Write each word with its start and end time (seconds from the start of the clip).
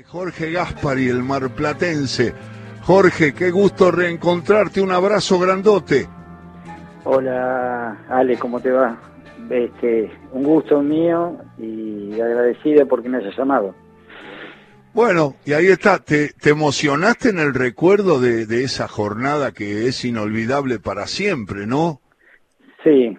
Jorge 0.00 0.50
Gaspari, 0.50 1.08
el 1.08 1.22
marplatense. 1.22 2.32
Jorge, 2.80 3.34
qué 3.34 3.50
gusto 3.50 3.90
reencontrarte, 3.90 4.80
un 4.80 4.90
abrazo 4.90 5.38
grandote. 5.38 6.06
Hola, 7.04 7.98
Ale, 8.08 8.38
¿cómo 8.38 8.58
te 8.58 8.70
va? 8.70 8.98
Este, 9.50 10.10
un 10.32 10.44
gusto 10.44 10.80
mío 10.80 11.36
y 11.58 12.18
agradecido 12.18 12.88
porque 12.88 13.10
me 13.10 13.18
hayas 13.18 13.36
llamado. 13.36 13.74
Bueno, 14.94 15.34
y 15.44 15.52
ahí 15.52 15.66
está, 15.66 15.98
¿te, 15.98 16.30
te 16.40 16.50
emocionaste 16.50 17.28
en 17.28 17.38
el 17.38 17.52
recuerdo 17.52 18.18
de, 18.18 18.46
de, 18.46 18.64
esa 18.64 18.88
jornada 18.88 19.52
que 19.52 19.88
es 19.88 20.06
inolvidable 20.06 20.78
para 20.78 21.06
siempre, 21.06 21.66
no? 21.66 22.00
Sí, 22.82 23.16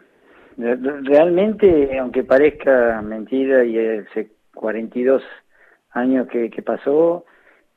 realmente, 0.58 2.00
aunque 2.00 2.24
parezca 2.24 3.00
mentira 3.04 3.64
y 3.64 3.78
hace 3.78 4.32
42 4.56 5.22
años 5.94 6.28
que, 6.28 6.50
que 6.50 6.62
pasó, 6.62 7.26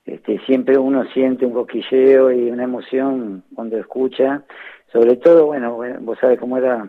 este, 0.05 0.39
siempre 0.47 0.79
uno 0.79 1.05
siente 1.13 1.47
un 1.47 1.53
cosquilleo 1.53 2.31
y 2.33 2.51
una 2.51 2.65
emoción 2.65 3.45
cuando 3.55 3.77
escucha, 3.79 4.45
sobre 4.93 5.17
todo, 5.17 5.47
bueno, 5.47 5.79
vos 6.01 6.19
sabés 6.21 6.39
cómo 6.39 6.57
era 6.57 6.89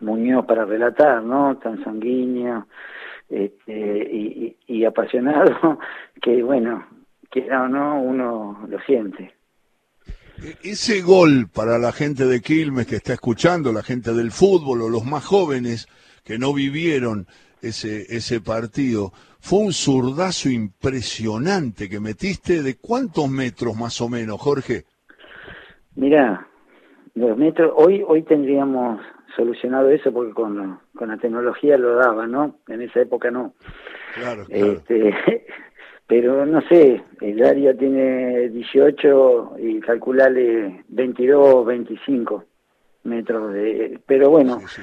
Muñoz 0.00 0.46
para 0.46 0.64
relatar, 0.64 1.22
¿no? 1.22 1.56
Tan 1.58 1.82
sanguíneo 1.84 2.66
este, 3.28 3.72
y, 3.72 4.56
y, 4.66 4.84
apasionado, 4.84 5.78
que 6.22 6.42
bueno, 6.42 6.86
quiera 7.30 7.62
o 7.62 7.68
no, 7.68 8.02
uno 8.02 8.66
lo 8.68 8.80
siente. 8.80 9.32
E-, 10.42 10.56
ese 10.62 11.00
gol 11.02 11.48
para 11.52 11.78
la 11.78 11.92
gente 11.92 12.26
de 12.26 12.40
Quilmes 12.40 12.86
que 12.86 12.96
está 12.96 13.12
escuchando, 13.12 13.72
la 13.72 13.82
gente 13.82 14.12
del 14.12 14.32
fútbol 14.32 14.82
o 14.82 14.88
los 14.88 15.04
más 15.04 15.24
jóvenes 15.24 15.86
que 16.24 16.38
no 16.38 16.52
vivieron 16.52 17.26
ese, 17.62 18.06
ese 18.14 18.40
partido, 18.40 19.12
fue 19.40 19.60
un 19.60 19.72
zurdazo 19.72 20.48
impresionante 20.48 21.88
que 21.88 22.00
metiste. 22.00 22.62
¿De 22.62 22.76
cuántos 22.76 23.28
metros 23.28 23.76
más 23.76 24.00
o 24.00 24.08
menos, 24.08 24.40
Jorge? 24.40 24.84
Mirá, 25.96 26.46
los 27.14 27.36
metros, 27.36 27.72
hoy, 27.76 28.04
hoy 28.06 28.22
tendríamos 28.22 29.00
solucionado 29.36 29.90
eso 29.90 30.12
porque 30.12 30.32
con, 30.32 30.80
con 30.94 31.08
la 31.08 31.16
tecnología 31.16 31.76
lo 31.76 31.96
daba, 31.96 32.26
¿no? 32.26 32.56
En 32.68 32.82
esa 32.82 33.00
época 33.00 33.30
no. 33.30 33.54
Claro, 34.14 34.44
claro. 34.46 34.72
Este, 34.72 35.14
pero 36.06 36.44
no 36.46 36.60
sé, 36.62 37.02
el 37.20 37.44
área 37.44 37.74
tiene 37.74 38.48
18 38.48 39.52
y 39.58 39.80
calcularle 39.80 40.84
22, 40.88 41.64
25 41.64 42.44
metros 43.04 43.52
de... 43.52 44.00
Pero 44.06 44.30
bueno, 44.30 44.60
sí, 44.60 44.82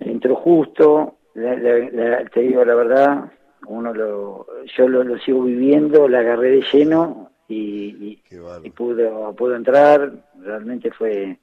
entró 0.00 0.34
justo, 0.36 1.18
la, 1.34 1.54
la, 1.56 1.78
la, 1.90 2.24
te 2.26 2.40
digo 2.40 2.64
la 2.64 2.74
verdad, 2.74 3.32
uno 3.66 3.92
lo, 3.92 4.46
yo 4.76 4.88
lo, 4.88 5.04
lo, 5.04 5.18
sigo 5.18 5.44
viviendo, 5.44 6.08
la 6.08 6.20
agarré 6.20 6.50
de 6.50 6.64
lleno 6.72 7.30
y, 7.48 7.54
y, 7.54 8.22
y 8.64 8.70
pudo, 8.70 9.34
pudo 9.34 9.56
entrar, 9.56 10.12
realmente 10.40 10.90
fue 10.90 11.38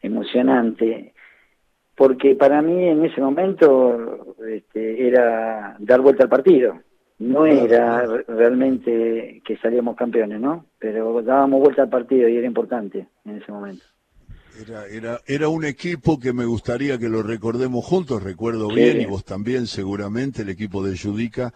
emocionante, 0.00 1.14
porque 1.94 2.34
para 2.34 2.62
mí 2.62 2.88
en 2.88 3.04
ese 3.04 3.20
momento 3.20 4.34
este, 4.48 5.06
era 5.06 5.76
dar 5.78 6.00
vuelta 6.00 6.24
al 6.24 6.28
partido, 6.28 6.80
no 7.18 7.46
era 7.46 8.04
realmente 8.26 9.42
que 9.44 9.56
salíamos 9.58 9.96
campeones, 9.96 10.40
¿no? 10.40 10.66
Pero 10.78 11.22
dábamos 11.22 11.60
vuelta 11.60 11.82
al 11.82 11.88
partido 11.88 12.28
y 12.28 12.36
era 12.36 12.46
importante 12.46 13.06
en 13.24 13.36
ese 13.36 13.52
momento. 13.52 13.84
Era, 14.60 14.86
era, 14.86 15.20
era 15.26 15.48
un 15.48 15.64
equipo 15.64 16.20
que 16.20 16.32
me 16.32 16.44
gustaría 16.44 16.98
que 16.98 17.08
lo 17.08 17.22
recordemos 17.22 17.84
juntos, 17.84 18.22
recuerdo 18.22 18.68
sí. 18.68 18.74
bien, 18.74 19.00
y 19.00 19.06
vos 19.06 19.24
también 19.24 19.66
seguramente, 19.66 20.42
el 20.42 20.50
equipo 20.50 20.84
de 20.84 20.98
Judica, 20.98 21.54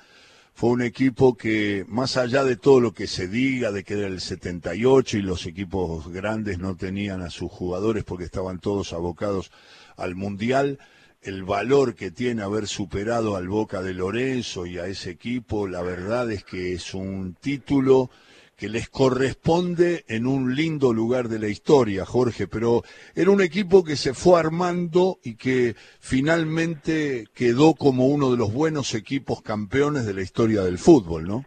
fue 0.54 0.70
un 0.70 0.80
equipo 0.80 1.36
que, 1.36 1.84
más 1.86 2.16
allá 2.16 2.42
de 2.42 2.56
todo 2.56 2.80
lo 2.80 2.92
que 2.92 3.06
se 3.06 3.28
diga, 3.28 3.70
de 3.70 3.84
que 3.84 3.92
era 3.92 4.06
el 4.06 4.22
78 4.22 5.18
y 5.18 5.22
los 5.22 5.44
equipos 5.44 6.10
grandes 6.10 6.58
no 6.58 6.76
tenían 6.76 7.20
a 7.20 7.28
sus 7.28 7.52
jugadores 7.52 8.04
porque 8.04 8.24
estaban 8.24 8.58
todos 8.58 8.94
abocados 8.94 9.50
al 9.98 10.14
Mundial, 10.14 10.78
el 11.20 11.44
valor 11.44 11.94
que 11.94 12.10
tiene 12.10 12.42
haber 12.42 12.68
superado 12.68 13.36
al 13.36 13.48
Boca 13.48 13.82
de 13.82 13.92
Lorenzo 13.92 14.64
y 14.64 14.78
a 14.78 14.86
ese 14.86 15.10
equipo, 15.10 15.68
la 15.68 15.82
verdad 15.82 16.32
es 16.32 16.44
que 16.44 16.72
es 16.72 16.94
un 16.94 17.34
título 17.38 18.10
que 18.56 18.68
les 18.68 18.88
corresponde 18.88 20.04
en 20.08 20.26
un 20.26 20.54
lindo 20.54 20.94
lugar 20.94 21.28
de 21.28 21.38
la 21.38 21.48
historia, 21.48 22.06
Jorge, 22.06 22.48
pero 22.48 22.82
era 23.14 23.30
un 23.30 23.42
equipo 23.42 23.84
que 23.84 23.96
se 23.96 24.14
fue 24.14 24.40
armando 24.40 25.18
y 25.22 25.36
que 25.36 25.74
finalmente 26.00 27.26
quedó 27.34 27.74
como 27.74 28.06
uno 28.06 28.30
de 28.30 28.38
los 28.38 28.52
buenos 28.54 28.94
equipos 28.94 29.42
campeones 29.42 30.06
de 30.06 30.14
la 30.14 30.22
historia 30.22 30.62
del 30.62 30.78
fútbol, 30.78 31.24
¿no? 31.24 31.44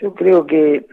Yo 0.00 0.14
creo 0.14 0.46
que 0.46 0.86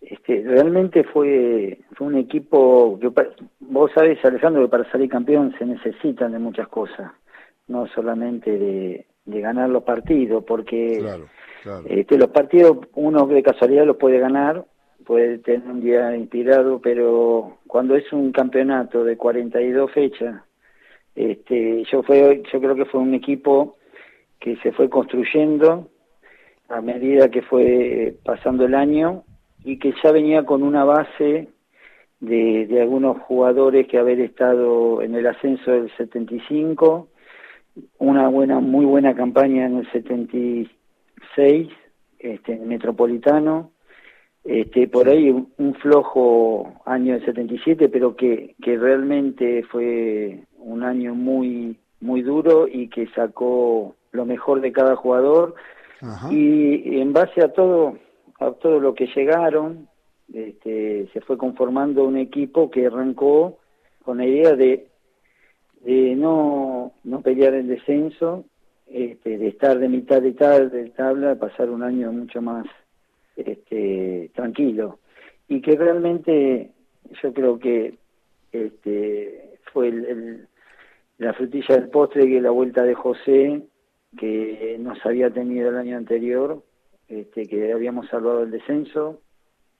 este, 0.00 0.42
realmente 0.44 1.04
fue, 1.04 1.78
fue 1.92 2.08
un 2.08 2.16
equipo 2.16 2.98
que 2.98 3.12
vos 3.60 3.92
sabés, 3.94 4.22
Alejandro, 4.24 4.62
que 4.62 4.68
para 4.68 4.90
salir 4.90 5.08
campeón 5.08 5.54
se 5.58 5.64
necesitan 5.64 6.32
de 6.32 6.40
muchas 6.40 6.66
cosas, 6.66 7.12
no 7.68 7.86
solamente 7.86 8.58
de, 8.58 9.06
de 9.26 9.40
ganar 9.40 9.70
los 9.70 9.84
partidos, 9.84 10.42
porque 10.44 10.98
claro 10.98 11.28
Este, 11.86 12.16
los 12.16 12.30
partidos 12.30 12.78
uno 12.94 13.26
de 13.26 13.42
casualidad 13.42 13.84
los 13.84 13.96
puede 13.96 14.18
ganar, 14.18 14.64
puede 15.04 15.38
tener 15.38 15.68
un 15.68 15.80
día 15.80 16.16
inspirado, 16.16 16.80
pero 16.80 17.58
cuando 17.66 17.96
es 17.96 18.10
un 18.12 18.32
campeonato 18.32 19.04
de 19.04 19.16
42 19.16 19.90
fechas, 19.92 20.42
este, 21.14 21.84
yo 21.90 22.02
fue, 22.02 22.42
yo 22.52 22.60
creo 22.60 22.74
que 22.74 22.84
fue 22.86 23.00
un 23.00 23.14
equipo 23.14 23.76
que 24.38 24.56
se 24.58 24.72
fue 24.72 24.88
construyendo 24.88 25.88
a 26.68 26.80
medida 26.80 27.28
que 27.28 27.42
fue 27.42 28.14
pasando 28.24 28.64
el 28.64 28.74
año 28.74 29.24
y 29.64 29.78
que 29.78 29.92
ya 30.02 30.12
venía 30.12 30.44
con 30.44 30.62
una 30.62 30.84
base 30.84 31.48
de, 32.20 32.66
de 32.66 32.80
algunos 32.80 33.18
jugadores 33.22 33.86
que 33.86 33.98
haber 33.98 34.20
estado 34.20 35.02
en 35.02 35.14
el 35.14 35.26
ascenso 35.26 35.72
del 35.72 35.90
75, 35.96 37.08
una 37.98 38.28
buena, 38.28 38.60
muy 38.60 38.84
buena 38.84 39.14
campaña 39.14 39.66
en 39.66 39.78
el 39.78 39.92
75 39.92 40.70
6, 41.34 41.68
este, 42.18 42.56
Metropolitano, 42.58 43.72
este, 44.44 44.88
por 44.88 45.08
ahí 45.08 45.30
un, 45.30 45.52
un, 45.58 45.74
flojo 45.74 46.80
año 46.86 47.14
del 47.14 47.24
77, 47.24 47.88
pero 47.88 48.16
que, 48.16 48.54
que 48.62 48.78
realmente 48.78 49.62
fue 49.64 50.44
un 50.58 50.82
año 50.82 51.14
muy, 51.14 51.78
muy 52.00 52.22
duro 52.22 52.66
y 52.66 52.88
que 52.88 53.06
sacó 53.08 53.96
lo 54.12 54.24
mejor 54.24 54.60
de 54.60 54.72
cada 54.72 54.96
jugador. 54.96 55.54
Ajá. 56.00 56.32
Y 56.32 57.00
en 57.00 57.12
base 57.12 57.42
a 57.42 57.52
todo, 57.52 57.98
a 58.38 58.52
todo 58.52 58.80
lo 58.80 58.94
que 58.94 59.06
llegaron, 59.14 59.88
este, 60.32 61.08
se 61.12 61.20
fue 61.20 61.36
conformando 61.36 62.04
un 62.04 62.16
equipo 62.16 62.70
que 62.70 62.86
arrancó 62.86 63.58
con 64.04 64.18
la 64.18 64.26
idea 64.26 64.56
de, 64.56 64.88
de 65.80 66.14
no, 66.16 66.92
no 67.04 67.20
pelear 67.20 67.54
el 67.54 67.68
descenso, 67.68 68.44
este, 68.90 69.38
de 69.38 69.48
estar 69.48 69.78
de 69.78 69.88
mitad 69.88 70.20
de, 70.20 70.32
tal, 70.32 70.70
de 70.70 70.90
tabla, 70.90 71.36
pasar 71.36 71.70
un 71.70 71.82
año 71.82 72.10
mucho 72.12 72.42
más 72.42 72.66
este, 73.36 74.30
tranquilo. 74.34 74.98
Y 75.48 75.60
que 75.60 75.76
realmente 75.76 76.72
yo 77.22 77.32
creo 77.32 77.58
que 77.58 77.98
este, 78.52 79.58
fue 79.72 79.88
el, 79.88 80.04
el, 80.04 80.48
la 81.18 81.32
frutilla 81.34 81.76
del 81.76 81.88
postre 81.88 82.26
que 82.26 82.40
la 82.40 82.50
vuelta 82.50 82.82
de 82.82 82.94
José, 82.94 83.62
que 84.18 84.76
nos 84.80 85.04
había 85.06 85.30
tenido 85.30 85.70
el 85.70 85.76
año 85.76 85.96
anterior, 85.96 86.62
este, 87.08 87.46
que 87.46 87.72
habíamos 87.72 88.08
salvado 88.08 88.42
el 88.42 88.50
descenso, 88.50 89.20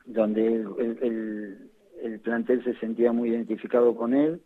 donde 0.07 0.47
el, 0.47 0.99
el, 1.03 1.71
el 2.03 2.21
plantel 2.21 2.63
se 2.63 2.75
sentía 2.75 3.13
muy 3.13 3.31
identificado 3.31 3.97
con 3.97 4.15
él, 4.15 4.41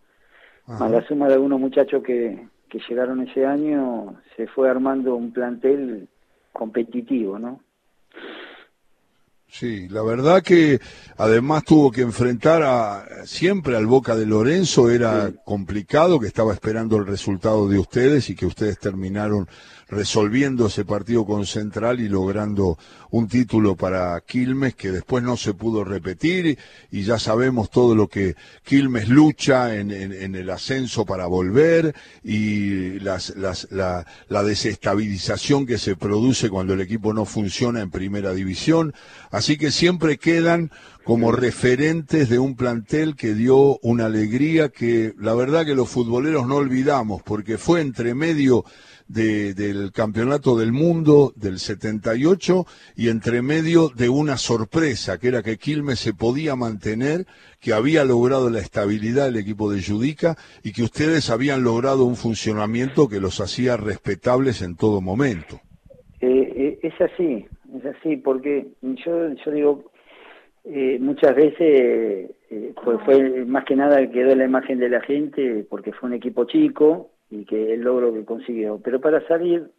Ajá. 0.66 0.86
a 0.86 0.88
la 0.88 1.06
suma 1.06 1.28
de 1.28 1.34
algunos 1.34 1.60
muchachos 1.60 2.02
que, 2.02 2.46
que 2.74 2.80
llegaron 2.88 3.20
ese 3.20 3.46
año 3.46 4.16
se 4.36 4.48
fue 4.48 4.68
armando 4.68 5.14
un 5.14 5.32
plantel 5.32 6.08
competitivo, 6.52 7.38
¿no? 7.38 7.60
Sí, 9.56 9.86
la 9.88 10.02
verdad 10.02 10.42
que 10.42 10.80
además 11.16 11.62
tuvo 11.62 11.92
que 11.92 12.00
enfrentar 12.00 12.64
a 12.64 13.24
siempre 13.24 13.76
al 13.76 13.86
Boca 13.86 14.16
de 14.16 14.26
Lorenzo, 14.26 14.90
era 14.90 15.28
sí. 15.28 15.36
complicado, 15.44 16.18
que 16.18 16.26
estaba 16.26 16.52
esperando 16.52 16.96
el 16.96 17.06
resultado 17.06 17.68
de 17.68 17.78
ustedes 17.78 18.28
y 18.30 18.34
que 18.34 18.46
ustedes 18.46 18.80
terminaron 18.80 19.46
resolviendo 19.88 20.66
ese 20.66 20.84
partido 20.84 21.24
con 21.24 21.46
Central 21.46 22.00
y 22.00 22.08
logrando 22.08 22.78
un 23.10 23.28
título 23.28 23.76
para 23.76 24.20
Quilmes 24.22 24.74
que 24.74 24.90
después 24.90 25.22
no 25.22 25.36
se 25.36 25.54
pudo 25.54 25.84
repetir 25.84 26.58
y 26.90 27.02
ya 27.04 27.18
sabemos 27.18 27.70
todo 27.70 27.94
lo 27.94 28.08
que 28.08 28.34
Quilmes 28.64 29.08
lucha 29.08 29.76
en, 29.76 29.90
en, 29.90 30.12
en 30.12 30.34
el 30.34 30.50
ascenso 30.50 31.04
para 31.04 31.26
volver 31.26 31.94
y 32.24 32.98
las, 33.00 33.36
las, 33.36 33.68
la, 33.70 34.04
la, 34.28 34.42
desestabilización 34.42 35.66
que 35.66 35.78
se 35.78 35.94
produce 35.94 36.50
cuando 36.50 36.74
el 36.74 36.80
equipo 36.80 37.12
no 37.12 37.24
funciona 37.24 37.80
en 37.80 37.90
primera 37.90 38.32
división. 38.32 38.94
Así 39.30 39.43
que 39.44 39.70
siempre 39.70 40.16
quedan 40.16 40.70
como 41.04 41.30
referentes 41.30 42.30
de 42.30 42.38
un 42.38 42.56
plantel 42.56 43.14
que 43.14 43.34
dio 43.34 43.78
una 43.82 44.06
alegría 44.06 44.70
que 44.70 45.12
la 45.18 45.34
verdad 45.34 45.66
que 45.66 45.74
los 45.74 45.90
futboleros 45.90 46.46
no 46.46 46.56
olvidamos 46.56 47.22
porque 47.22 47.58
fue 47.58 47.82
entre 47.82 48.14
medio 48.14 48.64
del 49.06 49.92
campeonato 49.92 50.56
del 50.56 50.72
mundo 50.72 51.34
del 51.36 51.58
78 51.58 52.66
y 52.96 53.10
entre 53.10 53.42
medio 53.42 53.90
de 53.90 54.08
una 54.08 54.38
sorpresa, 54.38 55.18
que 55.18 55.28
era 55.28 55.42
que 55.42 55.58
Quilmes 55.58 55.98
se 55.98 56.14
podía 56.14 56.56
mantener, 56.56 57.26
que 57.60 57.74
había 57.74 58.04
logrado 58.06 58.48
la 58.48 58.60
estabilidad 58.60 59.26
del 59.26 59.36
equipo 59.36 59.70
de 59.70 59.82
Judica 59.82 60.36
y 60.62 60.72
que 60.72 60.84
ustedes 60.84 61.28
habían 61.28 61.62
logrado 61.64 62.06
un 62.06 62.16
funcionamiento 62.16 63.08
que 63.10 63.20
los 63.20 63.40
hacía 63.40 63.76
respetables 63.76 64.62
en 64.62 64.74
todo 64.74 65.02
momento. 65.02 65.60
Eh, 66.22 66.52
eh, 66.56 66.78
es 66.82 66.94
así, 66.98 67.44
es 67.78 67.86
así, 67.86 68.16
porque 68.16 68.68
yo, 68.82 69.32
yo 69.32 69.50
digo, 69.50 69.84
eh, 70.64 70.98
muchas 71.00 71.34
veces 71.34 72.30
fue, 72.82 72.98
fue 73.00 73.44
más 73.44 73.64
que 73.64 73.76
nada 73.76 74.10
quedó 74.10 74.34
la 74.34 74.44
imagen 74.44 74.78
de 74.78 74.88
la 74.88 75.00
gente 75.00 75.66
porque 75.68 75.92
fue 75.92 76.08
un 76.08 76.14
equipo 76.14 76.44
chico 76.44 77.10
y 77.30 77.44
que 77.44 77.74
el 77.74 77.82
logro 77.82 78.12
que 78.12 78.24
consiguió. 78.24 78.80
Pero 78.82 79.00
para 79.00 79.26
salir 79.26 79.70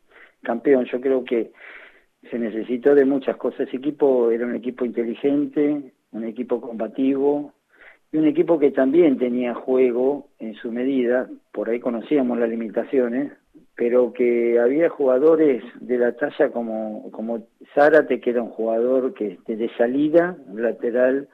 campeón, 0.44 0.86
yo 0.86 1.00
creo 1.02 1.24
que 1.24 1.52
se 2.30 2.40
necesitó 2.40 2.96
de 2.96 3.06
muchas 3.06 3.38
cosas. 3.38 3.68
Ese 3.68 3.78
equipo 3.78 4.32
era 4.32 4.46
un 4.46 4.56
equipo 4.56 4.86
inteligente, 4.86 5.94
un 6.12 6.24
equipo 6.24 6.62
combativo 6.62 7.54
y 8.12 8.18
un 8.18 8.28
equipo 8.28 8.60
que 8.60 8.72
también 8.72 9.18
tenía 9.18 9.54
juego 9.54 10.30
en 10.40 10.56
su 10.56 10.72
medida. 10.72 11.30
Por 11.52 11.70
ahí 11.70 11.80
conocíamos 11.80 12.38
las 12.38 12.50
limitaciones, 12.50 13.32
pero 13.76 14.14
que 14.14 14.60
había 14.60 14.90
jugadores 14.90 15.64
de 15.82 15.98
la 15.98 16.14
talla 16.14 16.50
como, 16.50 17.12
como 17.12 17.48
Zárate, 17.74 18.22
que 18.22 18.30
era 18.30 18.42
un 18.42 18.50
jugador 18.50 19.14
que 19.14 19.38
de 19.48 19.70
salida, 19.78 20.38
lateral, 20.54 21.28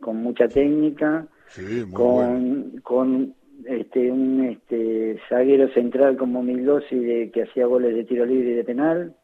con 0.00 0.16
mucha 0.16 0.48
técnica, 0.48 1.26
con, 1.92 2.80
con 2.82 3.34
este, 3.64 4.10
un 4.10 4.44
este, 4.44 5.18
zaguero 5.28 5.68
central 5.68 6.16
como 6.16 6.42
Mildosi 6.42 6.98
de, 6.98 7.30
que 7.30 7.44
hacía 7.44 7.66
goles 7.66 7.94
de 7.94 8.04
tiro 8.04 8.26
libre 8.26 8.50
y 8.50 8.54
de 8.54 8.64
penal, 8.64 9.14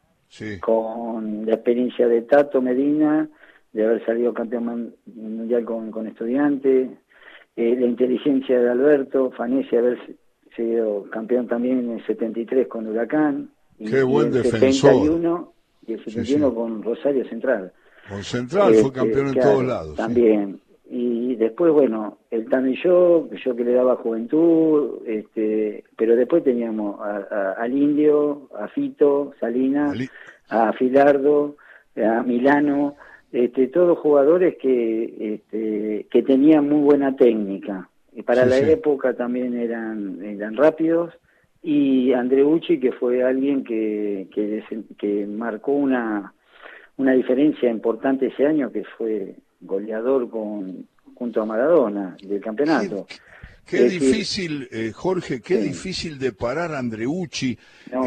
con 0.60 1.44
la 1.44 1.54
experiencia 1.54 2.06
de 2.06 2.22
Tato 2.22 2.62
Medina, 2.62 3.28
de 3.72 3.84
haber 3.84 4.04
salido 4.06 4.32
campeón 4.32 4.94
mundial 5.06 5.64
con, 5.64 5.90
con 5.90 6.06
estudiantes, 6.06 6.88
eh, 7.56 7.76
la 7.76 7.86
inteligencia 7.86 8.60
de 8.60 8.70
Alberto, 8.70 9.32
Fanesi 9.32 9.76
haber 9.76 9.98
sido 10.56 11.04
campeón 11.10 11.46
también 11.48 11.80
en 11.80 11.90
el 11.98 12.06
73 12.06 12.68
con 12.68 12.86
Huracán, 12.86 13.50
Qué 13.88 14.02
buen 14.02 14.30
defensor. 14.30 14.90
71 14.92 15.52
y 15.86 15.92
el 15.94 16.04
71 16.04 16.54
con 16.54 16.82
Rosario 16.82 17.26
Central. 17.28 17.72
Con 18.08 18.22
Central 18.22 18.74
fue 18.74 18.88
este, 18.88 18.92
campeón 18.92 19.28
en 19.28 19.34
todos 19.34 19.64
lados. 19.64 19.96
También. 19.96 20.60
Y 20.90 21.36
después, 21.36 21.72
bueno, 21.72 22.18
el 22.30 22.48
Tano 22.48 22.68
y 22.68 22.82
yo, 22.82 23.28
yo 23.44 23.54
que 23.54 23.64
le 23.64 23.74
daba 23.74 23.96
juventud, 23.96 25.02
este, 25.06 25.84
pero 25.96 26.16
después 26.16 26.42
teníamos 26.42 27.00
al 27.00 27.72
Indio, 27.72 28.48
a 28.58 28.66
Fito, 28.68 29.32
Salina, 29.38 29.94
a 30.48 30.72
Filardo, 30.72 31.56
a 31.96 32.22
Milano, 32.24 32.96
este, 33.30 33.68
todos 33.68 33.98
jugadores 33.98 34.56
que, 34.60 35.34
este, 35.34 36.06
que 36.10 36.22
tenían 36.24 36.68
muy 36.68 36.82
buena 36.82 37.14
técnica. 37.14 37.88
Para 38.30 38.46
la 38.46 38.58
época 38.58 39.12
también 39.14 39.58
eran, 39.58 40.24
eran 40.24 40.54
rápidos. 40.56 41.12
Y 41.64 42.12
Andreucci, 42.12 42.78
que 42.78 42.92
fue 42.92 43.24
alguien 43.24 43.64
que, 43.64 44.28
que, 44.32 44.62
que 44.96 45.26
marcó 45.26 45.72
una, 45.72 46.32
una 46.96 47.12
diferencia 47.12 47.68
importante 47.68 48.28
ese 48.28 48.46
año, 48.46 48.70
que 48.70 48.84
fue 48.84 49.34
goleador 49.60 50.30
con, 50.30 50.86
junto 51.16 51.42
a 51.42 51.44
Maradona 51.44 52.16
del 52.22 52.40
campeonato. 52.40 53.08
Qué, 53.70 53.88
difícil, 53.88 54.68
eh, 54.72 54.90
Jorge, 54.92 55.40
qué 55.40 55.58
difícil 55.58 56.18
de 56.18 56.32
parar 56.32 56.74
Andreucci, 56.74 57.56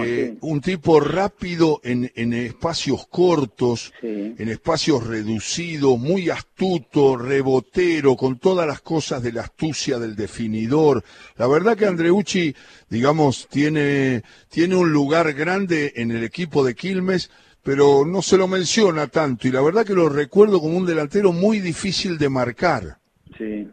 eh, 0.04 0.36
un 0.42 0.60
tipo 0.60 1.00
rápido 1.00 1.80
en, 1.86 2.12
en 2.16 2.34
espacios 2.34 3.08
cortos, 3.08 3.94
en 4.02 4.50
espacios 4.50 5.08
reducidos, 5.08 5.98
muy 5.98 6.30
astuto, 6.30 7.16
rebotero, 7.16 8.18
con 8.18 8.40
todas 8.40 8.68
las 8.68 8.82
cosas 8.82 9.24
de 9.24 9.32
la 9.32 9.44
astucia 9.44 10.00
del 10.00 10.18
definidor. 10.18 11.02
La 11.38 11.48
verdad 11.48 11.78
que 11.78 11.86
Andreucci, 11.86 12.54
digamos, 12.90 13.48
tiene, 13.50 14.24
tiene 14.50 14.76
un 14.76 14.92
lugar 14.92 15.32
grande 15.32 15.94
en 15.96 16.12
el 16.12 16.26
equipo 16.26 16.66
de 16.66 16.76
Quilmes, 16.76 17.32
pero 17.64 18.06
no 18.06 18.22
se 18.22 18.38
lo 18.38 18.50
menciona 18.50 19.08
tanto 19.08 19.48
y 19.48 19.52
la 19.52 19.62
verdad 19.62 19.86
que 19.86 19.94
lo 19.94 20.10
recuerdo 20.10 20.60
como 20.60 20.78
un 20.78 20.86
delantero 20.86 21.32
muy 21.32 21.62
difícil 21.62 22.18
de 22.18 22.28
marcar. 22.28 22.98
Sí, 23.38 23.66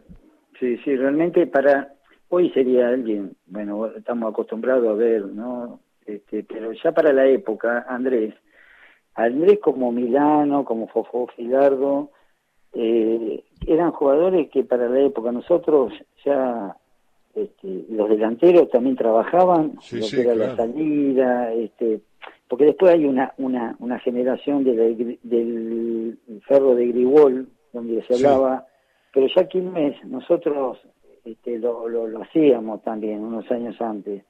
sí, 0.60 0.76
sí, 0.84 0.94
realmente 0.94 1.46
para 1.46 1.94
hoy 2.28 2.50
sería 2.50 2.88
alguien, 2.88 3.36
bueno, 3.46 3.86
estamos 3.86 4.30
acostumbrados 4.32 4.88
a 4.88 4.92
ver, 4.92 5.26
¿no? 5.26 5.80
Este, 6.06 6.44
pero 6.44 6.72
ya 6.72 6.92
para 6.92 7.12
la 7.12 7.26
época, 7.26 7.84
Andrés, 7.88 8.34
Andrés 9.14 9.58
como 9.60 9.90
Milano, 9.90 10.64
como 10.64 10.86
Fofo 10.88 11.26
Filardo, 11.36 12.10
eh, 12.72 13.42
eran 13.66 13.90
jugadores 13.90 14.48
que 14.50 14.62
para 14.62 14.88
la 14.88 15.00
época 15.00 15.32
nosotros 15.32 15.92
ya 16.24 16.76
este, 17.34 17.84
los 17.90 18.08
delanteros 18.08 18.70
también 18.70 18.96
trabajaban, 18.96 19.74
lo 19.92 20.06
que 20.08 20.20
era 20.20 20.34
la 20.34 20.56
salida, 20.56 21.52
este, 21.52 22.00
porque 22.48 22.66
después 22.66 22.92
hay 22.92 23.04
una, 23.04 23.34
una, 23.38 23.76
una 23.78 23.98
generación 24.00 24.64
de 24.64 25.18
del 25.22 26.18
ferro 26.46 26.74
de 26.74 26.86
Grigol, 26.88 27.48
donde 27.72 28.02
se 28.04 28.14
hablaba, 28.14 28.66
pero 29.12 29.26
ya 29.34 29.48
Quilmes 29.48 30.02
nosotros 30.04 30.78
este, 31.24 31.58
lo, 31.58 31.88
lo, 31.88 32.22
hacíamos 32.22 32.82
también 32.82 33.20
unos 33.20 33.50
años 33.50 33.80
antes, 33.80 34.24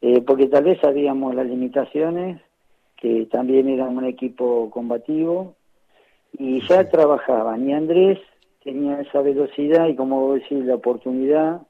eh, 0.00 0.20
porque 0.22 0.48
tal 0.48 0.64
vez 0.64 0.78
sabíamos 0.80 1.34
las 1.34 1.46
limitaciones, 1.46 2.40
que 2.96 3.26
también 3.26 3.68
eran 3.68 3.96
un 3.96 4.04
equipo 4.04 4.70
combativo, 4.70 5.54
y 6.38 6.60
ya 6.68 6.88
trabajaban, 6.88 7.68
y 7.68 7.72
Andrés 7.72 8.18
tenía 8.62 9.00
esa 9.00 9.22
velocidad 9.22 9.88
y 9.88 9.96
como 9.96 10.34
decir 10.34 10.64
la 10.64 10.74
oportunidad, 10.74 11.62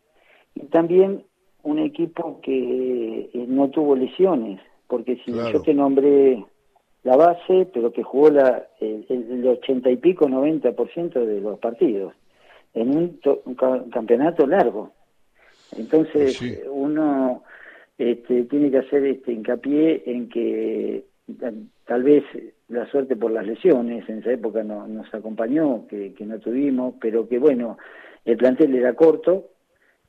y 0.55 0.67
también 0.67 1.25
un 1.63 1.79
equipo 1.79 2.41
que 2.43 3.31
eh, 3.33 3.45
no 3.49 3.69
tuvo 3.71 3.95
lesiones, 3.95 4.61
porque 4.89 5.17
si 5.25 5.33
yo 5.33 5.63
te 5.63 5.75
nombré 5.75 6.45
la 7.03 7.17
base, 7.17 7.69
pero 7.73 7.93
que 7.93 8.03
jugó 8.03 8.31
la, 8.31 8.67
el, 8.81 9.47
ochenta 9.47 9.91
y 9.91 9.97
pico, 9.97 10.27
90% 10.27 11.25
de 11.25 11.41
los 11.41 11.59
partidos, 11.59 12.13
en 12.75 12.97
un, 12.97 13.19
campeonato 13.91 14.47
largo. 14.47 14.93
Entonces, 15.77 16.41
uno 16.71 17.45
este, 17.99 18.45
tiene 18.45 18.71
que 18.71 18.79
hacer 18.79 19.05
este 19.07 19.33
hincapié 19.33 20.03
en 20.07 20.29
que 20.29 21.05
tal 21.85 22.03
vez 22.03 22.25
la 22.69 22.87
suerte 22.87 23.17
por 23.17 23.31
las 23.31 23.47
lesiones 23.47 24.09
en 24.09 24.19
esa 24.19 24.33
época 24.33 24.63
no, 24.63 24.87
nos 24.87 25.13
acompañó, 25.15 25.87
que, 25.87 26.13
que 26.15 26.25
no 26.25 26.39
tuvimos, 26.39 26.95
pero 27.01 27.29
que 27.29 27.39
bueno, 27.39 27.79
el 28.25 28.37
plantel 28.37 28.75
era 28.75 28.95
corto, 28.95 29.51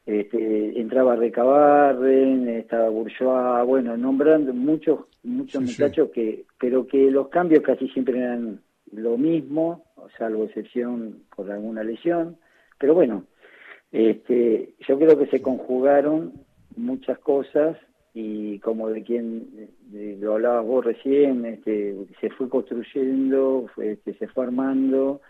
este, 0.05 0.79
entraba 0.79 1.15
Recabarren, 1.15 2.49
estaba 2.49 2.89
Bourgeois, 2.89 3.65
bueno, 3.67 3.95
nombrando 3.97 4.53
muchos 4.53 5.01
muchos 5.23 5.61
muchachos 5.61 6.09
que, 6.11 6.45
pero 6.59 6.87
que 6.87 7.11
los 7.11 7.29
cambios 7.29 7.61
casi 7.61 7.87
siempre 7.89 8.17
eran 8.17 8.61
lo 8.91 9.17
mismo, 9.17 9.85
salvo 10.17 10.45
excepción 10.45 11.23
por 11.35 11.49
alguna 11.51 11.83
lesión, 11.83 12.37
pero 12.81 12.95
bueno, 12.95 13.25
este, 13.91 14.73
yo 14.87 14.97
creo 14.97 15.17
que 15.17 15.27
se 15.27 15.41
conjugaron 15.41 16.33
muchas 16.75 17.19
cosas 17.19 17.77
y 18.13 18.57
como 18.59 18.89
de 18.89 19.03
quien 19.03 19.69
lo 20.19 20.33
hablabas 20.33 20.65
vos 20.65 20.83
recién, 20.83 21.45
este, 21.45 21.95
se 22.19 22.31
fue 22.31 22.49
construyendo, 22.49 23.69
este, 23.77 24.15
se 24.15 24.27
fue 24.27 24.45
armando 24.45 25.21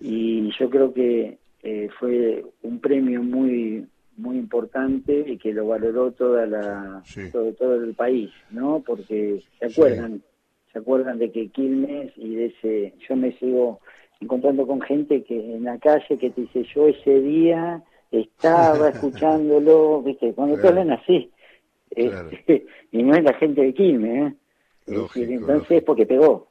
y 0.00 0.50
yo 0.58 0.70
creo 0.70 0.94
que 0.94 1.38
eh, 1.62 1.88
fue 1.98 2.44
un 2.62 2.78
premio 2.80 3.22
muy 3.22 3.86
muy 4.16 4.36
importante 4.36 5.24
y 5.26 5.38
que 5.38 5.54
lo 5.54 5.66
valoró 5.66 6.12
toda 6.12 6.46
la 6.46 7.02
todo, 7.32 7.52
todo 7.54 7.82
el 7.82 7.94
país, 7.94 8.30
¿no? 8.50 8.82
Porque 8.86 9.42
se 9.58 9.66
acuerdan, 9.66 10.22
se 10.70 10.78
acuerdan 10.78 11.18
de 11.18 11.32
que 11.32 11.48
Quilmes 11.48 12.12
y 12.16 12.34
de 12.34 12.46
ese 12.46 12.94
yo 13.08 13.16
me 13.16 13.32
sigo 13.38 13.80
encontrando 14.22 14.66
con 14.66 14.80
gente 14.80 15.22
que 15.24 15.36
en 15.38 15.64
la 15.64 15.78
calle 15.78 16.18
que 16.18 16.30
te 16.30 16.42
dice 16.42 16.64
yo 16.74 16.88
ese 16.88 17.20
día 17.20 17.82
estaba 18.10 18.88
escuchándolo, 18.90 20.02
¿viste? 20.02 20.32
Cuando 20.32 20.60
te 20.60 20.68
hablan 20.68 20.92
así. 20.92 21.30
Este, 21.90 22.66
y 22.92 23.02
no 23.02 23.14
es 23.14 23.24
la 23.24 23.34
gente 23.34 23.62
de 23.62 23.74
Quilmes, 23.74 24.32
¿eh? 24.32 24.36
entonces 24.86 25.70
es 25.70 25.82
porque 25.82 26.06
pegó. 26.06 26.48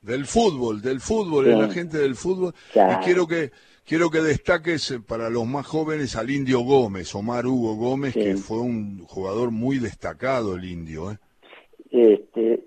Del 0.00 0.24
fútbol, 0.24 0.80
del 0.80 1.00
fútbol, 1.00 1.48
es 1.48 1.58
la 1.58 1.68
gente 1.68 1.98
del 1.98 2.14
fútbol. 2.14 2.54
Y 2.74 3.04
quiero 3.04 3.26
que 3.26 3.50
Quiero 3.90 4.08
que 4.08 4.20
destaques 4.20 4.92
eh, 4.92 5.00
para 5.00 5.28
los 5.30 5.48
más 5.48 5.66
jóvenes 5.66 6.14
al 6.14 6.30
Indio 6.30 6.60
Gómez, 6.60 7.12
Omar 7.12 7.44
Hugo 7.44 7.74
Gómez, 7.74 8.14
que 8.14 8.36
fue 8.36 8.60
un 8.60 9.04
jugador 9.04 9.50
muy 9.50 9.80
destacado 9.80 10.54
el 10.54 10.64
Indio. 10.64 11.10
¿eh? 11.10 11.18
Este, 11.90 12.62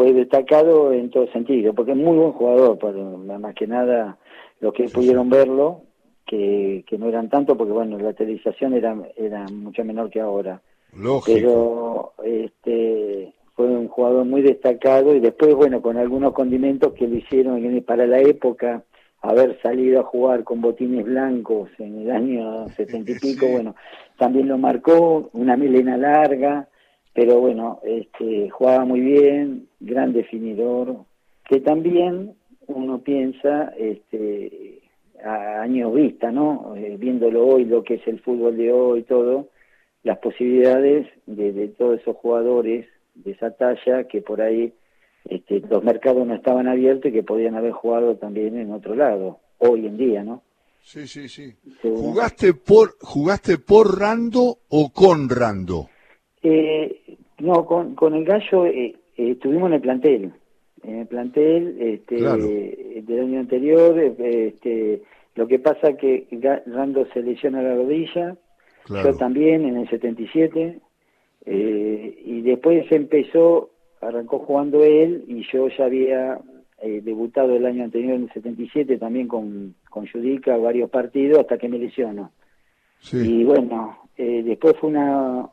fue 0.00 0.14
destacado 0.14 0.94
en 0.94 1.10
todo 1.10 1.26
sentido, 1.26 1.74
porque 1.74 1.90
es 1.92 1.96
muy 1.98 2.16
buen 2.16 2.32
jugador, 2.32 2.78
pero 2.80 3.18
más 3.18 3.54
que 3.54 3.66
nada 3.66 4.16
los 4.58 4.72
que 4.72 4.84
pudieron 4.84 5.28
verlo, 5.28 5.82
que, 6.24 6.84
que 6.88 6.96
no 6.96 7.06
eran 7.06 7.28
tanto, 7.28 7.54
porque 7.54 7.74
bueno, 7.74 7.98
la 7.98 8.14
televisación 8.14 8.72
era, 8.72 8.96
era 9.14 9.44
mucho 9.52 9.84
menor 9.84 10.08
que 10.08 10.20
ahora. 10.20 10.62
Lógico. 10.96 11.34
Pero 11.34 12.12
este, 12.24 13.34
fue 13.54 13.66
un 13.66 13.88
jugador 13.88 14.24
muy 14.24 14.40
destacado 14.40 15.14
y 15.14 15.20
después, 15.20 15.54
bueno, 15.54 15.82
con 15.82 15.98
algunos 15.98 16.32
condimentos 16.32 16.94
que 16.94 17.06
lo 17.06 17.16
hicieron 17.16 17.84
para 17.86 18.06
la 18.06 18.20
época, 18.20 18.82
haber 19.20 19.60
salido 19.60 20.00
a 20.00 20.04
jugar 20.04 20.44
con 20.44 20.62
botines 20.62 21.04
blancos 21.04 21.68
en 21.78 22.00
el 22.00 22.10
año 22.10 22.68
setenta 22.70 23.12
y 23.12 23.18
pico, 23.18 23.46
bueno, 23.48 23.74
también 24.16 24.48
lo 24.48 24.56
marcó, 24.56 25.28
una 25.34 25.58
melena 25.58 25.98
larga, 25.98 26.69
pero 27.12 27.40
bueno, 27.40 27.80
este, 27.84 28.50
jugaba 28.50 28.84
muy 28.84 29.00
bien, 29.00 29.68
gran 29.80 30.12
definidor, 30.12 31.04
que 31.48 31.60
también 31.60 32.34
uno 32.66 32.98
piensa 33.00 33.72
este, 33.76 34.80
a 35.24 35.62
años 35.62 35.92
vista, 35.94 36.30
¿no? 36.30 36.74
Eh, 36.76 36.96
viéndolo 36.98 37.46
hoy, 37.46 37.64
lo 37.64 37.82
que 37.82 37.94
es 37.94 38.06
el 38.06 38.20
fútbol 38.20 38.56
de 38.56 38.72
hoy, 38.72 39.02
todo, 39.02 39.48
las 40.02 40.18
posibilidades 40.18 41.06
de, 41.26 41.52
de 41.52 41.68
todos 41.68 42.00
esos 42.00 42.16
jugadores 42.16 42.86
de 43.14 43.32
esa 43.32 43.50
talla 43.50 44.04
que 44.04 44.22
por 44.22 44.40
ahí 44.40 44.72
este, 45.28 45.60
los 45.68 45.82
mercados 45.84 46.26
no 46.26 46.34
estaban 46.34 46.68
abiertos 46.68 47.10
y 47.10 47.14
que 47.14 47.22
podían 47.22 47.54
haber 47.54 47.72
jugado 47.72 48.16
también 48.16 48.56
en 48.56 48.72
otro 48.72 48.94
lado, 48.94 49.40
hoy 49.58 49.86
en 49.86 49.96
día, 49.96 50.22
¿no? 50.22 50.42
Sí, 50.82 51.06
sí, 51.06 51.28
sí. 51.28 51.54
¿Jugaste 51.82 52.54
por, 52.54 52.96
¿Jugaste 53.00 53.58
por 53.58 53.98
Rando 53.98 54.60
o 54.68 54.90
con 54.90 55.28
Rando? 55.28 55.90
Eh, 56.42 57.16
no, 57.38 57.64
con, 57.66 57.94
con 57.94 58.14
el 58.14 58.24
Gallo 58.24 58.66
eh, 58.66 58.94
eh, 59.16 59.30
estuvimos 59.30 59.68
en 59.68 59.74
el 59.74 59.80
plantel. 59.80 60.32
En 60.82 60.98
el 61.00 61.06
plantel 61.06 61.76
este, 61.78 62.16
del 62.16 63.20
año 63.20 63.40
anterior, 63.40 63.98
este, 63.98 65.02
lo 65.34 65.46
que 65.46 65.58
pasa 65.58 65.94
que 65.94 66.26
Rando 66.66 67.06
se 67.12 67.22
lesiona 67.22 67.60
la 67.60 67.74
rodilla, 67.74 68.36
yo 68.88 69.14
también 69.16 69.66
en 69.66 69.76
el 69.76 69.88
77, 69.90 70.78
y 71.46 72.40
después 72.40 72.90
empezó 72.90 73.70
arrancó 74.00 74.38
jugando 74.38 74.84
él 74.84 75.24
y 75.28 75.44
yo 75.52 75.68
ya 75.68 75.84
había 75.84 76.40
eh, 76.82 77.00
debutado 77.02 77.56
el 77.56 77.66
año 77.66 77.84
anterior 77.84 78.14
en 78.14 78.24
el 78.24 78.32
77 78.32 78.98
también 78.98 79.28
con, 79.28 79.74
con 79.88 80.06
Judica 80.06 80.56
varios 80.56 80.90
partidos 80.90 81.40
hasta 81.40 81.58
que 81.58 81.68
me 81.68 81.78
lesionó. 81.78 82.32
Y 83.12 83.44
bueno, 83.44 83.98
eh, 84.16 84.42
después 84.44 84.76
fue 84.76 84.90
una, 84.90 85.48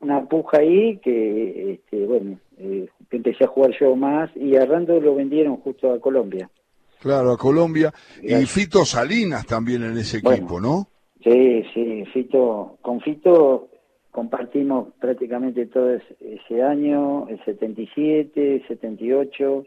una 0.00 0.24
puja 0.26 0.58
ahí 0.58 0.98
que, 0.98 1.72
este, 1.72 2.06
bueno, 2.06 2.38
eh, 2.58 2.88
empecé 3.10 3.44
a 3.44 3.48
jugar 3.48 3.72
yo 3.78 3.94
más 3.96 4.30
y 4.36 4.56
a 4.56 4.64
Rando 4.64 5.00
lo 5.00 5.14
vendieron 5.14 5.56
justo 5.58 5.92
a 5.92 6.00
Colombia. 6.00 6.50
Claro, 7.00 7.32
a 7.32 7.38
Colombia. 7.38 7.92
Y 8.22 8.34
Fito 8.46 8.84
Salinas 8.84 9.46
también 9.46 9.82
en 9.84 9.96
ese 9.96 10.18
equipo, 10.18 10.60
¿no? 10.60 10.88
Sí, 11.22 11.64
sí, 11.74 12.04
Fito, 12.12 12.78
con 12.82 13.00
Fito 13.00 13.68
compartimos 14.10 14.88
prácticamente 15.00 15.66
todo 15.66 15.94
ese 15.94 16.62
año, 16.62 17.28
el 17.28 17.42
77, 17.44 18.56
el 18.56 18.68
78, 18.68 19.66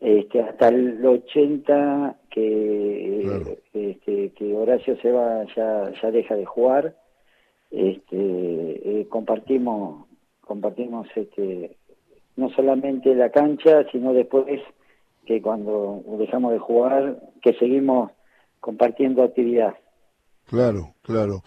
este, 0.00 0.40
hasta 0.40 0.68
el 0.68 1.04
80 1.04 2.16
que, 2.30 3.56
este, 3.72 4.30
que 4.30 4.54
Horacio 4.54 4.96
se 5.00 5.10
va, 5.10 5.44
ya, 5.56 5.92
ya 6.00 6.10
deja 6.10 6.34
de 6.34 6.44
jugar, 6.44 6.96
este, 7.72 9.00
eh, 9.00 9.06
compartimos, 9.08 10.06
compartimos 10.40 11.08
este, 11.16 11.76
no 12.36 12.50
solamente 12.50 13.14
la 13.14 13.30
cancha, 13.30 13.84
sino 13.90 14.12
después 14.12 14.60
que 15.26 15.40
cuando 15.40 16.02
dejamos 16.18 16.52
de 16.52 16.58
jugar, 16.58 17.20
que 17.42 17.54
seguimos 17.54 18.10
compartiendo 18.60 19.22
actividad. 19.22 19.74
Claro, 20.46 20.94
claro. 21.02 21.42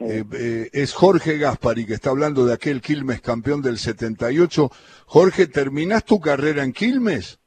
Eh, 0.00 0.22
eh, 0.32 0.68
es 0.72 0.94
Jorge 0.94 1.38
Gaspari 1.38 1.84
que 1.84 1.94
está 1.94 2.10
hablando 2.10 2.46
de 2.46 2.54
aquel 2.54 2.80
Quilmes 2.80 3.20
campeón 3.20 3.62
del 3.62 3.78
78. 3.78 4.70
Jorge, 5.06 5.46
¿terminás 5.46 6.04
tu 6.04 6.20
carrera 6.20 6.62
en 6.62 6.72
Quilmes? 6.72 7.40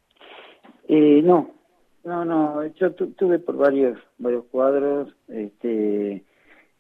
Eh, 0.88 1.22
no, 1.24 1.52
no, 2.04 2.26
no, 2.26 2.66
yo 2.76 2.94
tuve 2.94 3.40
por 3.40 3.56
varios, 3.56 3.98
varios 4.18 4.46
cuadros, 4.52 5.16
este, 5.30 6.26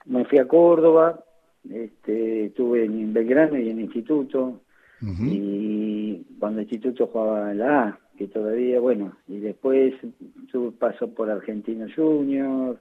me 0.05 0.25
fui 0.25 0.39
a 0.39 0.47
Córdoba, 0.47 1.23
este, 1.69 2.45
estuve 2.45 2.85
en 2.85 3.13
Belgrano 3.13 3.57
y 3.57 3.69
en 3.69 3.77
el 3.77 3.85
Instituto, 3.85 4.61
y 5.03 6.17
cuando 6.39 6.59
el 6.59 6.65
Instituto 6.65 7.07
jugaba 7.07 7.51
en 7.51 7.57
la 7.57 7.83
A, 7.83 7.99
que 8.17 8.27
todavía, 8.27 8.79
bueno, 8.79 9.17
y 9.27 9.39
después 9.39 9.95
tuve 10.51 10.71
paso 10.71 11.09
por 11.09 11.29
Argentino 11.29 11.87
Junior, 11.95 12.77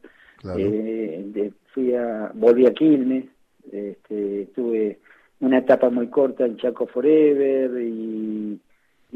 eh, 0.59 1.51
fui 1.73 1.95
a, 1.95 2.31
volví 2.35 2.67
a 2.67 2.75
Quilmes, 2.75 3.25
este, 3.73 4.49
tuve 4.55 4.99
una 5.41 5.59
etapa 5.59 5.89
muy 5.89 6.09
corta 6.09 6.45
en 6.45 6.59
Chaco 6.59 6.87
Forever 6.87 7.81
y, 7.81 8.61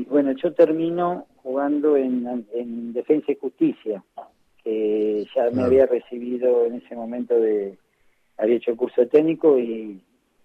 bueno, 0.08 0.32
yo 0.32 0.52
termino 0.54 1.26
jugando 1.42 1.96
en, 1.96 2.46
en 2.54 2.92
Defensa 2.94 3.32
y 3.32 3.36
Justicia, 3.36 4.02
que 4.62 5.26
ya 5.34 5.50
me 5.50 5.62
había 5.62 5.84
recibido 5.84 6.64
en 6.64 6.76
ese 6.76 6.96
momento 6.96 7.38
de, 7.38 7.76
había 8.36 8.56
hecho 8.56 8.70
el 8.70 8.76
curso 8.76 9.06
técnico 9.08 9.58
y, 9.58 10.02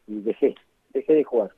y 0.07 0.19
dejé, 0.21 0.55
dejé 0.93 1.13
de 1.13 1.23
jugar. 1.23 1.51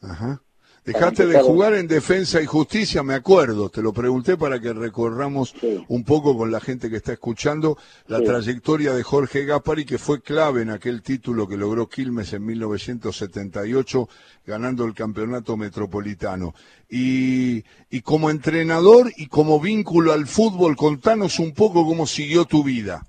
Ajá. 0.00 0.40
Dejaste 0.86 1.26
de 1.26 1.42
jugar 1.42 1.74
en 1.74 1.88
Defensa 1.88 2.40
y 2.40 2.46
Justicia, 2.46 3.02
me 3.02 3.14
acuerdo, 3.14 3.70
te 3.70 3.82
lo 3.82 3.92
pregunté 3.92 4.36
para 4.36 4.60
que 4.60 4.72
recorramos 4.72 5.52
un 5.88 6.04
poco 6.04 6.38
con 6.38 6.52
la 6.52 6.60
gente 6.60 6.88
que 6.88 6.98
está 6.98 7.12
escuchando 7.12 7.76
la 8.06 8.22
trayectoria 8.22 8.94
de 8.94 9.02
Jorge 9.02 9.44
Gaspari, 9.44 9.84
que 9.84 9.98
fue 9.98 10.22
clave 10.22 10.62
en 10.62 10.70
aquel 10.70 11.02
título 11.02 11.48
que 11.48 11.56
logró 11.56 11.88
Quilmes 11.88 12.32
en 12.34 12.46
1978, 12.46 14.08
ganando 14.46 14.84
el 14.84 14.94
campeonato 14.94 15.56
metropolitano. 15.56 16.54
Y, 16.88 17.64
y 17.90 18.02
como 18.02 18.30
entrenador 18.30 19.10
y 19.16 19.26
como 19.26 19.58
vínculo 19.58 20.12
al 20.12 20.28
fútbol, 20.28 20.76
contanos 20.76 21.40
un 21.40 21.52
poco 21.52 21.84
cómo 21.84 22.06
siguió 22.06 22.44
tu 22.44 22.62
vida. 22.62 23.04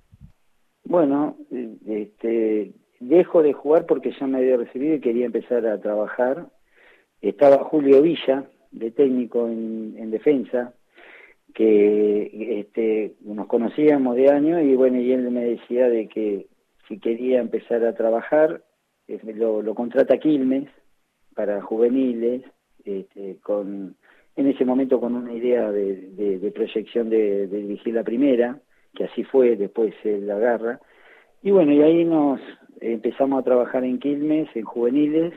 Bueno, 0.84 1.38
este, 2.28 2.74
dejo 3.00 3.44
de 3.44 3.54
jugar 3.54 3.86
porque 3.86 4.12
ya 4.20 4.28
me 4.28 4.40
había 4.40 4.58
recibido 4.58 4.96
y 4.96 5.00
quería 5.00 5.26
empezar 5.26 5.66
a 5.68 5.80
trabajar 5.80 6.48
estaba 7.22 7.64
Julio 7.64 8.02
Villa, 8.02 8.46
de 8.72 8.92
técnico 8.92 9.48
en, 9.48 10.12
defensa, 10.12 10.74
que 11.54 12.60
este, 12.60 13.16
nos 13.22 13.48
conocíamos 13.48 14.16
de 14.16 14.30
año 14.30 14.62
y 14.62 14.76
bueno, 14.76 15.00
y 15.00 15.12
él 15.12 15.30
me 15.32 15.46
decía 15.46 15.90
de 15.90 16.08
que 16.08 16.48
si 16.88 17.00
quería 17.00 17.40
empezar 17.40 17.84
a 17.86 17.96
trabajar, 17.96 18.62
lo, 19.08 19.76
contrata 19.76 20.18
Quilmes 20.18 20.70
para 21.34 21.62
juveniles, 21.62 22.44
este, 22.86 23.38
con 23.42 23.96
en 24.36 24.48
ese 24.48 24.66
momento 24.66 25.00
con 25.00 25.16
una 25.16 25.34
idea 25.34 25.72
de, 25.72 26.52
proyección 26.54 27.10
de, 27.10 27.48
dirigir 27.48 27.96
la 27.96 28.04
primera, 28.04 28.60
que 28.94 29.06
así 29.06 29.24
fue, 29.24 29.56
después 29.56 29.96
se 30.04 30.20
la 30.22 30.36
agarra. 30.36 30.80
Y 31.48 31.52
bueno, 31.52 31.72
y 31.72 31.82
ahí 31.82 32.04
nos 32.04 32.42
empezamos 32.82 33.40
a 33.40 33.46
trabajar 33.46 33.86
en 33.86 34.00
Quilmes, 34.00 34.54
en 34.54 34.66
juveniles, 34.66 35.34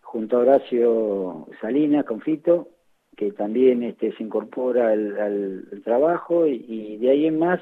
junto 0.00 0.38
a 0.38 0.40
Horacio 0.40 1.46
Salinas, 1.60 2.04
Confito, 2.04 2.70
que 3.16 3.30
también 3.30 3.84
este, 3.84 4.10
se 4.16 4.24
incorpora 4.24 4.88
al, 4.88 5.82
trabajo 5.84 6.48
y, 6.48 6.96
de 6.96 7.10
ahí 7.10 7.26
en 7.26 7.38
más 7.38 7.60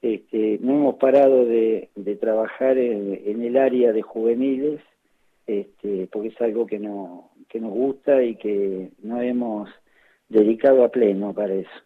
este, 0.00 0.58
no 0.62 0.76
hemos 0.76 0.94
parado 0.94 1.44
de, 1.44 1.90
trabajar 2.18 2.78
en, 2.78 3.42
el 3.42 3.58
área 3.58 3.92
de 3.92 4.00
juveniles 4.00 4.80
este, 5.46 6.08
porque 6.10 6.28
es 6.28 6.40
algo 6.40 6.64
que, 6.64 6.78
no, 6.78 7.32
que 7.50 7.60
nos 7.60 7.72
gusta 7.74 8.22
y 8.22 8.36
que 8.36 8.92
no 9.02 9.20
hemos 9.20 9.68
dedicado 10.30 10.82
a 10.82 10.88
pleno 10.88 11.34
para 11.34 11.52
eso. 11.52 11.83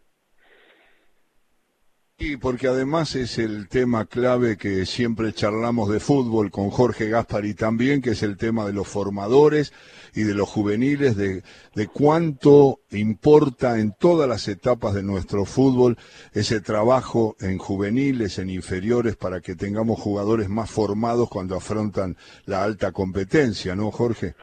Y 2.21 2.37
porque 2.37 2.67
además 2.67 3.15
es 3.15 3.39
el 3.39 3.69
tema 3.69 4.05
clave 4.07 4.57
que 4.57 4.87
siempre 4.87 5.33
charlamos 5.33 5.89
de 5.89 6.01
fútbol 6.01 6.51
con 6.51 6.71
Jorge 6.71 7.09
Gaspari 7.09 7.55
también, 7.55 8.03
que 8.03 8.11
es 8.11 8.25
el 8.25 8.37
tema 8.37 8.67
de 8.67 8.73
los 8.73 8.89
formadores 8.89 9.73
y 10.17 10.23
de 10.23 10.35
los 10.35 10.49
juveniles, 10.49 11.17
de, 11.17 11.43
de 11.77 11.87
cuánto 11.87 12.81
importa 12.91 13.79
en 13.79 13.93
todas 13.93 14.29
las 14.29 14.49
etapas 14.49 14.95
de 14.95 15.05
nuestro 15.05 15.45
fútbol 15.45 15.97
ese 16.35 16.61
trabajo 16.61 17.37
en 17.41 17.59
juveniles, 17.59 18.41
en 18.41 18.51
inferiores, 18.51 19.15
para 19.15 19.41
que 19.41 19.55
tengamos 19.55 20.01
jugadores 20.01 20.49
más 20.49 20.73
formados 20.73 21.29
cuando 21.29 21.55
afrontan 21.55 22.17
la 22.47 22.65
alta 22.65 22.91
competencia, 22.91 23.77
¿no, 23.77 23.93
Jorge? 23.93 24.35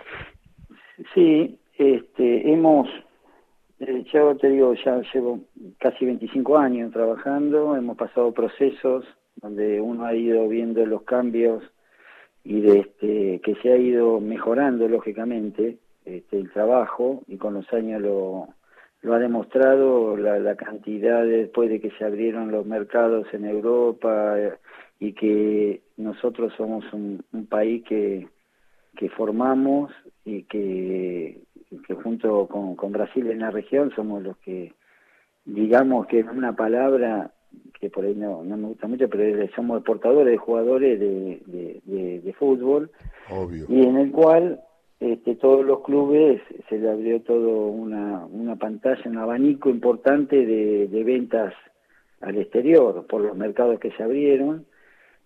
Sí, 1.14 1.60
este, 1.78 2.54
hemos 2.54 2.88
eh, 3.80 4.06
yo 4.14 4.36
te 4.38 4.50
digo, 4.50 4.74
ya 4.74 5.02
llevo 5.14 5.42
casi 5.80 6.06
25 6.06 6.58
años 6.58 6.92
trabajando, 6.94 7.76
hemos 7.76 7.98
pasado 7.98 8.32
procesos 8.34 9.06
donde 9.36 9.82
uno 9.82 10.06
ha 10.06 10.16
ido 10.16 10.48
viendo 10.48 10.86
los 10.86 11.04
cambios 11.04 11.64
y 12.44 12.62
de 12.62 12.80
este, 12.80 13.42
que 13.44 13.56
se 13.62 13.72
ha 13.72 13.78
ido 13.78 14.20
mejorando 14.22 14.88
lógicamente 14.88 15.78
este, 16.06 16.40
el 16.40 16.52
trabajo 16.52 17.24
y 17.28 17.38
con 17.38 17.56
los 17.56 17.72
años 17.74 18.02
lo, 18.02 18.48
lo 19.02 19.14
ha 19.14 19.20
demostrado 19.20 20.16
la, 20.16 20.56
cantidad 20.56 21.26
después 21.26 21.70
de 21.70 21.82
que 21.82 21.92
se 21.92 22.06
abrieron 22.06 22.52
los 22.52 22.66
mercados 22.66 23.28
en 23.34 23.46
Europa 23.46 24.40
eh, 24.40 24.54
y 25.00 25.14
que 25.14 25.82
nosotros 25.98 26.54
somos 26.56 26.86
un, 26.94 27.24
un 27.34 27.46
país 27.48 27.84
que, 27.84 28.28
que 28.96 29.10
formamos 29.10 29.92
y 30.24 30.44
que 30.44 31.42
que 31.88 31.94
junto 31.96 32.48
con, 32.48 32.76
con 32.76 32.92
Brasil 32.92 33.30
en 33.30 33.40
la 33.40 33.52
región 33.52 33.92
somos 33.96 34.24
los 34.24 34.38
que, 34.38 34.74
digamos 35.46 36.08
que 36.08 36.20
en 36.20 36.30
una 36.30 36.56
palabra, 36.56 37.32
que 37.80 37.90
por 37.90 38.06
ahí 38.06 38.16
no, 38.16 38.44
no 38.44 38.58
me 38.58 38.68
gusta 38.68 38.88
mucho, 38.88 39.10
pero 39.10 39.48
somos 39.56 39.84
portadores 39.84 40.32
de 40.32 40.38
jugadores 40.38 41.00
de, 41.00 41.42
de, 42.24 42.34
fútbol, 42.34 42.92
y 43.70 43.86
en 43.86 43.98
el 43.98 44.12
cual 44.12 44.62
este, 45.00 45.36
todos 45.36 45.66
los 45.66 45.82
clubes 45.82 46.42
se 46.70 46.78
le 46.78 46.90
abrió 46.90 47.22
todo 47.22 47.68
una, 47.68 48.26
una 48.26 48.56
pantalla, 48.56 49.02
un 49.06 49.18
abanico 49.18 49.70
importante 49.70 50.46
de, 50.46 50.88
de 50.88 51.04
ventas 51.04 51.54
al 52.22 52.38
exterior 52.38 53.06
por 53.08 53.22
los 53.22 53.36
mercados 53.36 53.80
que 53.80 53.92
se 53.92 54.04
abrieron. 54.04 54.66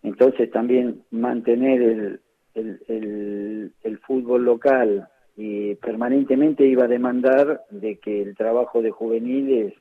Entonces 0.01 0.49
también 0.51 1.03
mantener 1.11 1.81
el, 1.81 2.21
el, 2.55 3.73
el, 3.83 3.97
fútbol 3.99 4.45
local 4.45 5.07
y 5.41 5.75
permanentemente 5.75 6.65
iba 6.65 6.83
a 6.83 6.89
demandar 6.89 7.61
de 7.69 7.95
que 7.95 8.21
el 8.21 8.35
trabajo 8.35 8.81
de 8.81 8.91
juveniles 8.91 9.73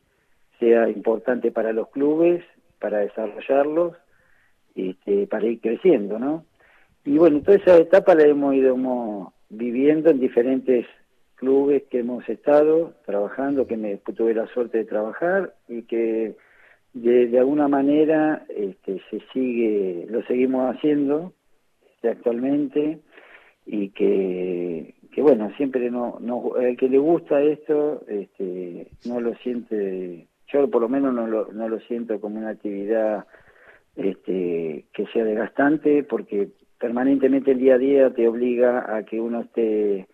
sea 0.61 0.89
importante 0.89 1.51
para 1.51 1.73
los 1.73 1.89
clubes, 1.89 2.45
para 2.79 2.99
desarrollarlos, 2.99 3.97
este, 4.77 5.27
para 5.27 5.47
ir 5.47 5.61
creciendo, 5.61 6.21
¿no? 6.21 6.45
Y 7.05 7.19
bueno, 7.19 7.41
toda 7.41 7.57
esa 7.57 7.77
etapa 7.77 8.15
la 8.15 8.23
hemos 8.23 8.55
ido 8.55 9.33
viviendo 9.49 10.11
en 10.11 10.21
diferentes 10.21 10.87
clubes 11.35 11.83
que 11.91 12.01
hemos 12.01 12.29
estado 12.29 12.95
trabajando, 13.05 13.67
que 13.67 13.77
me 13.77 13.97
tuve 13.97 14.35
la 14.35 14.47
suerte 14.47 14.79
de 14.79 14.85
trabajar 14.85 15.55
y 15.67 15.83
que 15.83 16.37
de, 16.93 17.37
alguna 17.37 17.67
manera 17.67 18.47
este, 18.49 19.03
se 19.11 19.23
sigue, 19.33 20.07
lo 20.09 20.23
seguimos 20.23 20.73
haciendo 20.73 21.33
este, 21.95 22.11
actualmente 22.11 23.01
y 23.71 23.91
que, 23.91 24.95
que 25.13 25.23
bueno, 25.23 25.51
siempre 25.57 25.91
no, 25.91 26.19
no, 26.21 26.57
el 26.57 26.77
que 26.77 26.89
le 26.89 26.99
gusta 26.99 27.41
esto 27.41 28.03
este, 28.09 28.89
no 29.07 29.21
lo 29.21 29.35
siente, 29.37 30.27
yo 30.53 30.71
por 30.71 30.83
lo 30.83 30.89
menos 30.89 31.15
no 31.15 31.27
lo, 31.27 31.53
no 31.53 31.69
lo 31.69 31.81
siento 31.81 32.21
como 32.21 32.39
una 32.39 32.51
actividad 32.51 33.27
este, 33.97 34.87
que 34.93 35.07
sea 35.13 35.25
desgastante 35.25 36.05
porque 36.05 36.51
permanentemente 36.79 37.53
el 37.53 37.59
día 37.59 37.75
a 37.75 37.79
día 37.79 38.15
te 38.15 38.29
obliga 38.29 38.97
a 38.97 39.05
que 39.05 39.21
uno 39.21 39.41
esté 39.41 40.09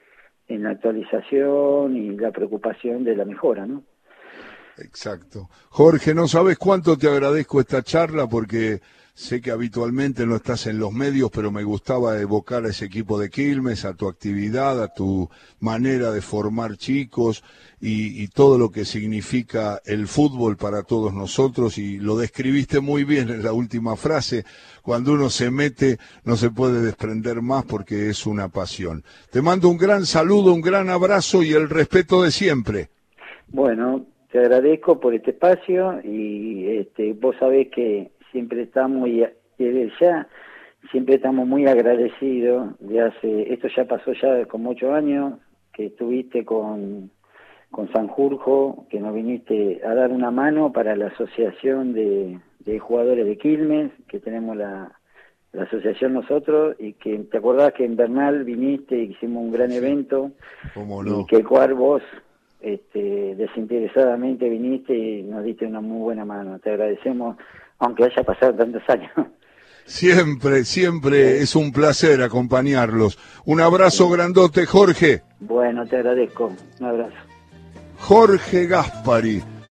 en 0.49 0.63
la 0.63 0.71
actualización 0.71 1.97
y 1.97 2.17
la 2.17 2.31
preocupación 2.31 3.05
de 3.05 3.17
la 3.17 3.25
mejora, 3.25 3.67
¿no? 3.67 3.83
Exacto. 4.79 5.49
Jorge, 5.69 6.15
no 6.15 6.27
sabes 6.27 6.59
cuánto 6.59 6.97
te 6.97 7.09
agradezco 7.09 7.61
esta 7.61 7.83
charla 7.83 8.27
porque 8.27 8.81
sé 9.15 9.41
que 9.41 9.53
habitualmente 9.53 10.27
no 10.27 10.35
estás 10.35 10.67
en 10.67 10.81
los 10.81 10.93
medios, 10.93 11.31
pero 11.33 11.53
me 11.53 11.63
gustaba 11.63 12.21
evocar 12.21 12.65
a 12.65 12.71
ese 12.71 12.87
equipo 12.87 13.19
de 13.19 13.31
Quilmes, 13.31 13.85
a 13.85 13.95
tu 13.95 14.09
actividad, 14.09 14.83
a 14.83 14.93
tu 14.93 15.31
manera 15.61 16.11
de 16.11 16.21
formar 16.21 16.77
chicos 16.77 17.45
y, 17.81 18.27
todo 18.29 18.59
lo 18.59 18.71
que 18.71 18.85
significa 18.85 19.81
el 19.85 20.09
fútbol 20.09 20.57
para 20.57 20.83
todos 20.83 21.15
nosotros 21.15 21.79
y 21.79 21.99
lo 21.99 22.17
describiste 22.17 22.81
muy 22.81 23.05
bien 23.05 23.29
en 23.29 23.45
la 23.45 23.53
última 23.53 23.95
frase. 23.95 24.45
Cuando 24.83 25.13
uno 25.13 25.31
se 25.31 25.51
mete 25.51 25.99
no 26.25 26.37
se 26.37 26.51
puede 26.51 26.81
desprender 26.81 27.41
más 27.43 27.65
porque 27.65 28.09
es 28.09 28.27
una 28.27 28.49
pasión. 28.49 29.05
Te 29.31 29.43
mando 29.43 29.69
un 29.69 29.77
gran 29.77 30.07
saludo, 30.07 30.53
un 30.53 30.63
gran 30.63 30.91
abrazo 30.91 31.45
y 31.45 31.53
el 31.53 31.71
respeto 31.71 32.23
de 32.23 32.33
siempre. 32.33 32.89
Bueno, 33.49 34.07
te 34.33 34.39
agradezco 34.41 34.99
por 34.99 35.15
este 35.15 35.31
espacio 35.31 36.01
y 36.03 36.79
este, 36.79 37.13
vos 37.13 37.37
sabés 37.39 37.69
que 37.71 38.11
siempre 38.35 38.63
estamos 38.63 39.09
y 39.09 39.25
desde 39.57 39.93
ya 40.01 40.27
siempre 40.91 41.15
estamos 41.15 41.47
muy 41.47 41.69
agradecidos 41.69 42.77
de 42.81 43.01
hace 43.01 43.53
esto 43.53 43.69
ya 43.69 43.85
pasó 43.85 44.13
ya 44.13 44.45
como 44.47 44.71
ocho 44.71 44.93
años 44.93 45.35
que 45.73 45.87
estuviste 45.87 46.45
con 46.45 47.13
con 47.71 47.93
Sanjurjo 47.93 48.87
que 48.91 48.99
nos 48.99 49.15
viniste 49.15 49.81
a 49.87 49.95
dar 49.95 50.11
una 50.11 50.33
mano 50.33 50.73
para 50.73 50.97
la 50.97 51.07
asociación 51.07 51.93
de, 51.93 52.41
jugadores 52.81 53.25
de 53.25 53.39
Quilmes 53.39 53.93
que 54.09 54.19
tenemos 54.19 54.57
la, 54.57 54.91
asociación 55.57 56.15
nosotros 56.15 56.75
y 56.81 56.95
que 56.95 57.17
te 57.31 57.39
acordás 57.39 57.73
que 57.75 57.85
en 57.85 57.95
Bernal 57.95 58.43
viniste 58.43 58.99
y 58.99 59.13
hicimos 59.13 59.45
un 59.45 59.53
gran 59.53 59.71
evento 59.71 60.33
y 60.75 61.27
que 61.27 61.37
el 61.37 61.47
cual 61.47 61.75
vos 61.75 62.03
este, 62.65 63.37
desinteresadamente 63.37 64.49
viniste 64.49 64.97
y 64.97 65.23
nos 65.23 65.45
diste 65.45 65.67
una 65.67 65.83
muy 65.83 66.01
buena 66.01 66.25
mano. 66.25 66.59
Te 66.61 66.71
agradecemos, 66.71 67.37
aunque 67.85 68.05
haya 68.05 68.23
pasado 68.23 68.55
tantos 68.55 68.83
años. 68.89 69.11
Siempre, 69.87 70.65
siempre 70.65 71.43
es 71.43 71.55
un 71.55 71.71
placer 71.71 72.23
acompañarlos. 72.23 73.19
Un 73.45 73.61
abrazo 73.61 74.09
grandote, 74.09 74.65
Jorge. 74.65 75.23
Bueno, 75.41 75.85
te 75.87 75.97
agradezco. 75.97 76.51
Un 76.81 76.87
abrazo. 76.87 77.17
Jorge 77.99 78.67
Gaspari 78.67 79.43